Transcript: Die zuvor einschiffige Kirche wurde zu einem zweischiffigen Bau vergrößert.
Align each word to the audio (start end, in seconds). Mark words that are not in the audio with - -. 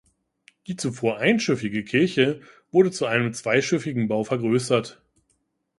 Die 0.65 0.75
zuvor 0.77 1.19
einschiffige 1.19 1.83
Kirche 1.83 2.41
wurde 2.71 2.89
zu 2.89 3.05
einem 3.05 3.33
zweischiffigen 3.35 4.07
Bau 4.07 4.23
vergrößert. 4.23 4.99